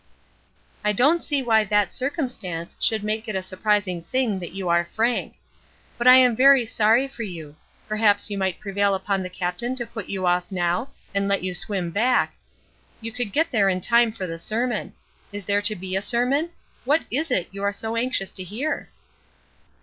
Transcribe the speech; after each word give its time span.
"I 0.83 0.93
don't 0.93 1.23
see 1.23 1.43
why 1.43 1.63
that 1.63 1.93
circumstance 1.93 2.75
should 2.81 3.03
make 3.03 3.27
it 3.27 3.35
a 3.35 3.43
surprising 3.43 4.01
thing 4.01 4.39
that 4.39 4.51
you 4.51 4.67
are 4.67 4.83
frank. 4.83 5.35
But 5.99 6.07
I 6.07 6.15
am 6.15 6.35
very 6.35 6.65
sorry 6.65 7.07
for 7.07 7.21
you; 7.21 7.55
perhaps 7.87 8.31
you 8.31 8.35
might 8.35 8.59
prevail 8.59 8.99
on 9.07 9.21
the 9.21 9.29
Captain 9.29 9.75
to 9.75 9.85
put 9.85 10.09
you 10.09 10.25
off 10.25 10.45
now, 10.51 10.89
and 11.13 11.27
let 11.27 11.43
you 11.43 11.53
swim 11.53 11.91
back; 11.91 12.33
you 12.99 13.11
could 13.11 13.31
get 13.31 13.51
there 13.51 13.69
in 13.69 13.79
time 13.79 14.11
for 14.11 14.25
the 14.25 14.39
sermon. 14.39 14.93
Is 15.31 15.45
there 15.45 15.61
to 15.61 15.75
be 15.75 15.95
a 15.95 16.01
sermon? 16.01 16.49
What 16.83 17.03
is 17.11 17.29
it 17.29 17.49
you 17.51 17.61
are 17.61 17.71
so 17.71 17.95
anxious 17.95 18.33
to 18.33 18.43
hear?" 18.43 18.89